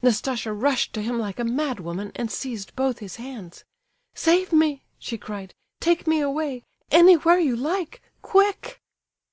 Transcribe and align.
Nastasia 0.00 0.52
rushed 0.52 0.92
to 0.92 1.02
him 1.02 1.18
like 1.18 1.40
a 1.40 1.44
madwoman, 1.44 2.12
and 2.14 2.30
seized 2.30 2.76
both 2.76 3.00
his 3.00 3.16
hands. 3.16 3.64
"Save 4.14 4.52
me!" 4.52 4.84
she 4.96 5.18
cried. 5.18 5.54
"Take 5.80 6.06
me 6.06 6.20
away, 6.20 6.62
anywhere 6.92 7.40
you 7.40 7.56
like, 7.56 8.00
quick!" 8.22 8.80